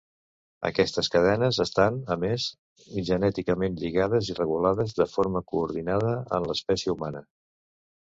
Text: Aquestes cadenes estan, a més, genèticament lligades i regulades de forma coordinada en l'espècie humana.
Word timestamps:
Aquestes 0.67 1.09
cadenes 1.15 1.57
estan, 1.63 1.99
a 2.15 2.15
més, 2.23 2.45
genèticament 3.09 3.77
lligades 3.81 4.31
i 4.31 4.37
regulades 4.39 4.97
de 5.01 5.07
forma 5.13 5.43
coordinada 5.53 6.15
en 6.39 6.49
l'espècie 6.53 6.97
humana. 6.97 7.23